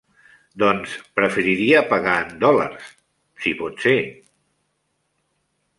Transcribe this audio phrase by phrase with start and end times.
[0.61, 2.89] Doncs preferiria pagar en dòlars,
[3.45, 3.99] si pot ser?